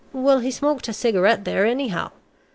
[0.13, 2.09] Well, he smoked a cigarette there, anyhow.